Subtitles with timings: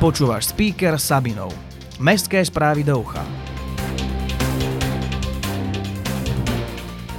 [0.00, 1.52] Počúvaš speaker Sabinov.
[2.00, 3.20] Mestské správy do ucha.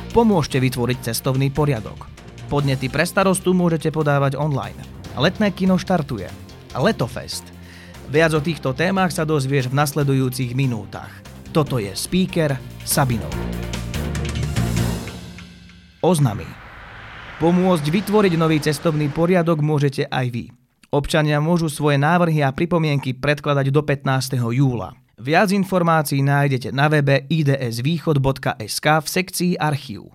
[0.09, 2.09] Pomôžte vytvoriť cestovný poriadok.
[2.49, 4.81] Podnety pre starostu môžete podávať online.
[5.13, 6.25] Letné kino štartuje.
[6.73, 7.45] Letofest.
[8.09, 11.13] Viac o týchto témach sa dozvieš v nasledujúcich minútach.
[11.53, 13.29] Toto je speaker Sabinov.
[16.01, 16.49] Oznamy.
[17.37, 20.60] Pomôcť vytvoriť nový cestovný poriadok môžete aj vy.
[20.91, 24.35] Občania môžu svoje návrhy a pripomienky predkladať do 15.
[24.35, 24.91] júla.
[25.15, 30.11] Viac informácií nájdete na webe idsvýchod.sk v sekcii archív.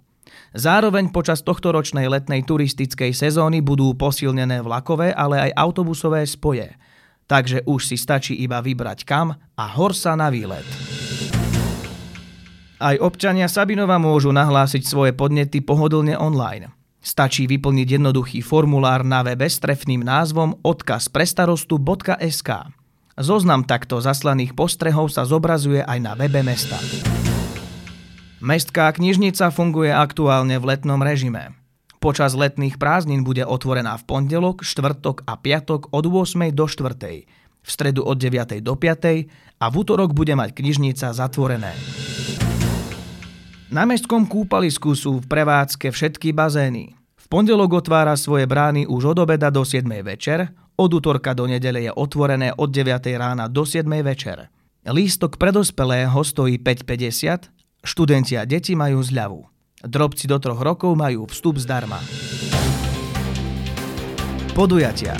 [0.52, 6.68] Zároveň počas tohto ročnej letnej turistickej sezóny budú posilnené vlakové, ale aj autobusové spoje.
[7.24, 10.68] Takže už si stačí iba vybrať kam a hor sa na výlet.
[12.76, 16.68] Aj občania Sabinova môžu nahlásiť svoje podnety pohodlne online.
[17.06, 22.50] Stačí vyplniť jednoduchý formulár na webe s trefným názvom odkaz prestarostu.sk.
[23.14, 26.74] Zoznam takto zaslaných postrehov sa zobrazuje aj na webe mesta.
[28.42, 31.54] Mestská knižnica funguje aktuálne v letnom režime.
[32.02, 36.50] Počas letných prázdnin bude otvorená v pondelok, štvrtok a piatok od 8.
[36.50, 37.22] do 4.
[37.62, 38.58] v stredu od 9.
[38.58, 39.62] do 5.
[39.62, 41.70] a v útorok bude mať knižnica zatvorené.
[43.70, 47.05] Na mestskom kúpalisku sú v prevádzke všetky bazény.
[47.26, 49.82] V pondelok otvára svoje brány už od obeda do 7.
[50.06, 50.46] večer,
[50.78, 52.86] od útorka do nedele je otvorené od 9.
[53.18, 53.82] rána do 7.
[54.06, 54.46] večer.
[54.86, 57.50] Lístok pre dospelého stojí 5,50,
[57.82, 59.42] študenti a deti majú zľavu.
[59.82, 61.98] Drobci do troch rokov majú vstup zdarma.
[64.54, 65.18] Podujatia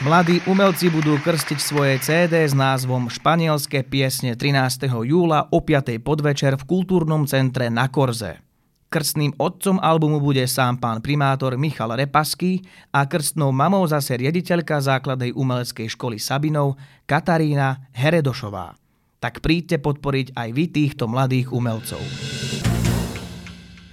[0.00, 4.88] Mladí umelci budú krstiť svoje CD s názvom Španielské piesne 13.
[4.88, 6.00] júla o 5.
[6.00, 8.47] podvečer v kultúrnom centre na Korze.
[8.88, 15.36] Krstným otcom albumu bude sám pán primátor Michal Repaský a krstnou mamou zase riaditeľka základnej
[15.36, 18.72] umeleckej školy Sabinov Katarína Heredošová.
[19.20, 22.00] Tak príďte podporiť aj vy týchto mladých umelcov.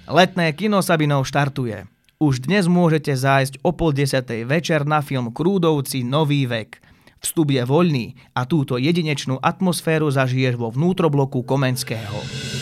[0.07, 1.91] Letné kino Sabinov štartuje.
[2.23, 6.79] Už dnes môžete zájsť o pol desatej večer na film Krúdovci Nový vek.
[7.19, 12.54] Vstup je voľný a túto jedinečnú atmosféru zažiješ vo vnútrobloku Komenského.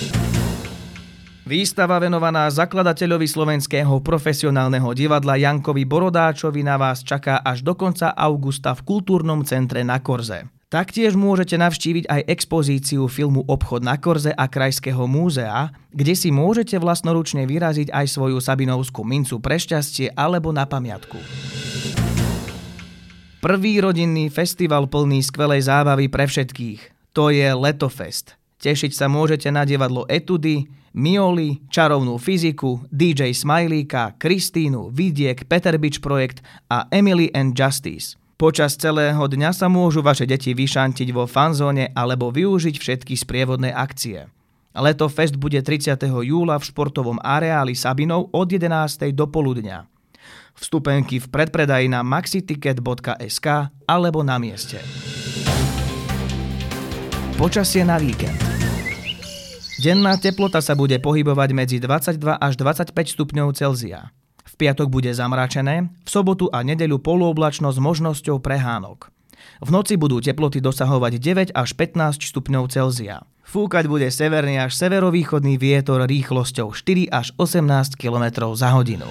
[1.53, 8.73] Výstava venovaná zakladateľovi slovenského profesionálneho divadla Jankovi Borodáčovi na vás čaká až do konca augusta
[8.73, 10.49] v kultúrnom centre na Korze.
[10.73, 16.81] Taktiež môžete navštíviť aj expozíciu filmu Obchod na Korze a Krajského múzea, kde si môžete
[16.81, 21.21] vlastnoručne vyraziť aj svoju sabinovskú mincu pre šťastie alebo na pamiatku.
[23.45, 27.13] Prvý rodinný festival plný skvelej zábavy pre všetkých.
[27.13, 28.41] To je Letofest.
[28.63, 30.63] Tešiť sa môžete na divadlo Etudy,
[30.95, 36.39] Mioli, Čarovnú fyziku, DJ Smileyka, Kristínu, Vidiek, Peter Beach Projekt
[36.71, 42.27] a Emily and Justice– Počas celého dňa sa môžu vaše deti vyšantiť vo fanzóne alebo
[42.27, 44.27] využiť všetky sprievodné akcie.
[44.75, 45.95] Leto Fest bude 30.
[46.11, 49.15] júla v športovom areáli Sabinov od 11.
[49.15, 49.87] do poludňa.
[50.59, 53.47] Vstupenky v predpredaji na maxiticket.sk
[53.87, 54.81] alebo na mieste.
[57.33, 58.37] Počasie na víkend.
[59.81, 64.13] Denná teplota sa bude pohybovať medzi 22 až 25 stupňov Celzia.
[64.45, 69.09] V piatok bude zamračené, v sobotu a nedeľu polooblačno s možnosťou prehánok.
[69.65, 73.25] V noci budú teploty dosahovať 9 až 15 stupňov Celzia.
[73.41, 79.09] Fúkať bude severný až severovýchodný vietor rýchlosťou 4 až 18 km za hodinu.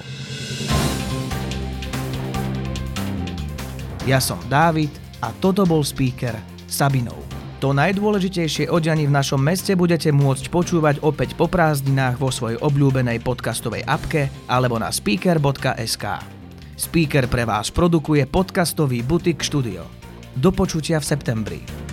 [4.07, 6.39] Ja som Dávid a toto bol speaker
[6.71, 7.32] Sabinov.
[7.63, 8.75] To najdôležitejšie o
[9.07, 14.75] v našom meste budete môcť počúvať opäť po prázdninách vo svojej obľúbenej podcastovej apke alebo
[14.75, 16.05] na speaker.sk.
[16.75, 19.87] Speaker pre vás produkuje podcastový butik štúdio.
[20.35, 21.92] Do počutia v septembri.